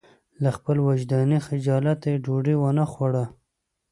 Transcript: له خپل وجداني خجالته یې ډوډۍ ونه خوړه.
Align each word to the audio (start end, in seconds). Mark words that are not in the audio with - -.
له 0.43 0.49
خپل 0.57 0.77
وجداني 0.87 1.39
خجالته 1.47 2.05
یې 2.11 2.21
ډوډۍ 2.25 2.55
ونه 2.59 2.85
خوړه. 2.91 3.25